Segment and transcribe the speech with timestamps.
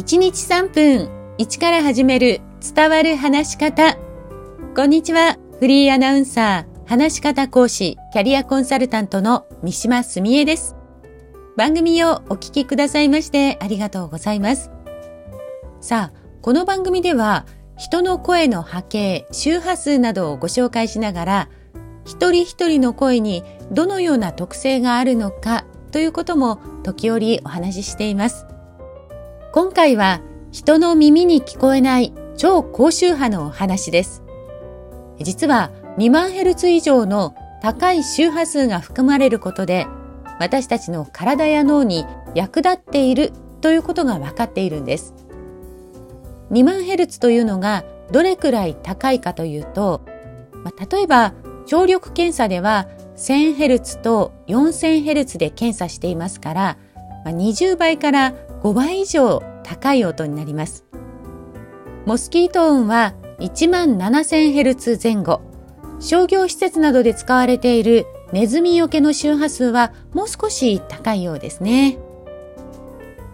[0.00, 2.40] 1日3分1から始める
[2.74, 3.98] 伝わる話し方。
[4.74, 5.36] こんにちは。
[5.58, 10.74] フリーアナウンサー、話し方講師、キャリアコンサルタントの三島澄江です。
[11.58, 14.70] 番組をお聞きくださいましてありがとうございます。
[15.82, 17.44] さあ、この番組では
[17.76, 21.48] 人の声の波形、周波数などをご紹介しながら、
[22.06, 28.46] 一人一人の声にどのような特性があるのかということも時折お話ししています。
[29.52, 30.20] 今回は
[30.52, 34.22] 人の耳に聞こえない超高周波のお話です。
[35.18, 39.88] 実は2万ヘルツ以上の高い周波数が含まれることで
[40.38, 45.14] 私たちの体や脳に役立っているということが分かっているんです。
[46.52, 50.02] 2万ヘルツというのがどれくらい高いかというと、
[50.62, 51.34] まあ、例えば
[51.66, 56.76] 聴力検査では 1000Hz と 4000Hz で検査していますから、
[57.24, 60.84] 20倍から5倍以上高い音になります。
[62.06, 65.42] モスキート音は1万 7000Hz 前後。
[66.00, 71.98] 商業施設などで使われているネズミよけの周波数はもう少し高いようですね。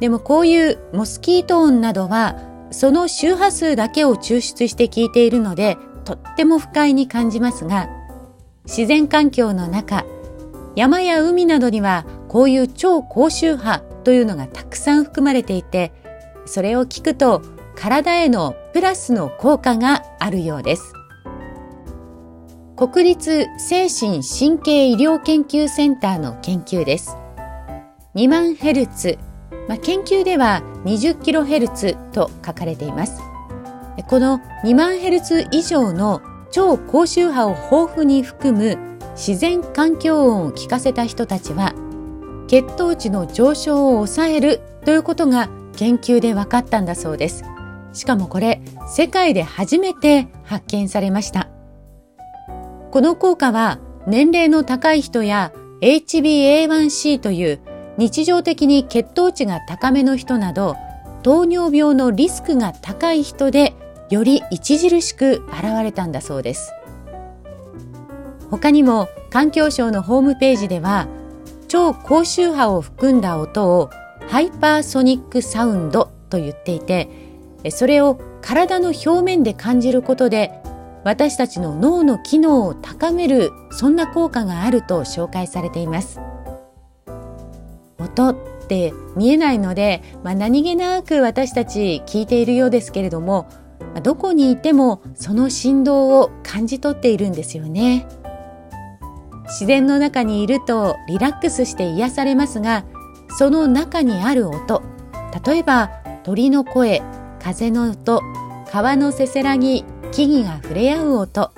[0.00, 2.36] でもこういうモスキート音などは
[2.70, 7.88] その周波数だけを抽出して聞いているのでとっても不快に感じますが
[8.64, 10.04] 自然環境の中
[10.74, 15.92] 山や海などにはこういう超高周波というのがたくさん含まれていて
[16.46, 17.42] それを聞くと
[17.76, 20.92] 体へのプラスの効果があるようです。
[22.76, 27.16] 国立精神神経医療研究センターの研究です。
[28.14, 29.18] 2万ヘルツ、
[29.68, 33.20] まあ、研究では20キロヘルツと書かれています。
[34.08, 41.74] この2万ヘルツ以上の超高周波を豊富に含む自然環境音を聞かせた人たちは
[42.46, 47.44] 血糖値の上昇を抑えるということが研究で分かったんだそうです。
[47.92, 51.48] しかもこれ、世界で初めて発見されました。
[52.90, 57.60] この効果は年齢の高い人や HbA1c という
[57.96, 60.76] 日常的に血糖値が高めの人など
[61.22, 63.74] 糖尿病のリスクが高い人で
[64.10, 66.72] より著しく現れたんだそうです。
[68.50, 71.08] 他にも環境省のホームページでは
[71.74, 73.90] 超高周波を含んだ音を
[74.28, 77.08] ハイパーソニックサウンドと言っていて
[77.70, 80.52] それを体の表面で感じることで
[81.02, 86.20] 私たちの脳の機能を高めるそんな効果があると紹介されています。
[87.98, 88.36] 音っ
[88.68, 93.48] て見えないので、まあ、何気なく私たち聞いているようですけれども
[94.04, 98.06] どこにいてもその振動を感じ取っているんですよね。
[99.44, 102.84] 自然の中にいるとリラックスして癒されますが
[103.38, 104.82] その中にある音
[105.46, 105.90] 例えば
[106.22, 107.02] 鳥の声
[107.40, 108.22] 風の音
[108.70, 111.52] 川のせせらぎ木々が触れ合う音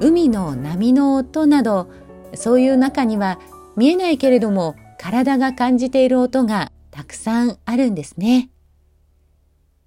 [0.00, 1.90] 海の波の音など
[2.34, 3.38] そういう中には
[3.76, 8.50] 見えないけれども体が感じている音がたくさんあるんですね。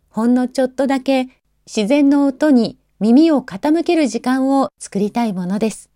[0.09, 1.27] ほんのちょっとだけ
[1.65, 5.90] 自然の音に耳を傾ける時間を作りたいものです。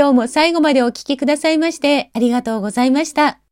[0.00, 3.49] 今日も最後までお聴きくださいましてありがとうございました。